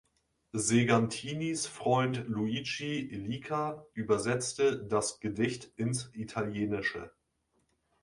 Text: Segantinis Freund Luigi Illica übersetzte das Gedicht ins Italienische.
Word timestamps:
Segantinis 0.55 1.67
Freund 1.67 2.25
Luigi 2.27 3.07
Illica 3.13 3.85
übersetzte 3.93 4.83
das 4.83 5.19
Gedicht 5.19 5.65
ins 5.75 6.09
Italienische. 6.15 7.11